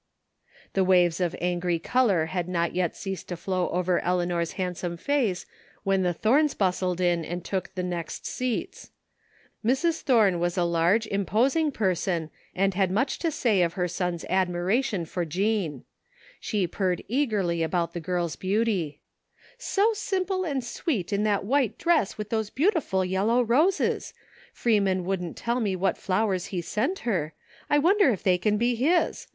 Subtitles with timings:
[0.73, 5.45] The waves of angry color had not yet ceased to flow over Eleanor's handsome face
[5.83, 8.89] when the Tihomes bustled in and took the next seats.
[9.63, 10.01] Mrs.
[10.01, 15.05] Thome was a large, imposing person and had much to say of her son's admiration
[15.05, 15.83] for Jean.
[16.39, 19.01] She purred eagerly about the girl's beauty:
[19.59, 22.29] 217 THE FINDING OF JASPER HOLT" So simple and sweet in tlu^t white dress with
[22.31, 24.15] those beautiful yellow roses!.
[24.51, 27.35] Freeman wouldn't tell me what flowers lie sent her.
[27.69, 29.27] I wonder if they can be his.